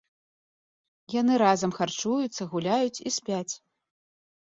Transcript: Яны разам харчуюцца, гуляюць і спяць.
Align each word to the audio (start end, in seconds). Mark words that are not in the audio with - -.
Яны 1.19 1.33
разам 1.45 1.71
харчуюцца, 1.81 2.51
гуляюць 2.57 2.99
і 3.07 3.17
спяць. 3.21 3.53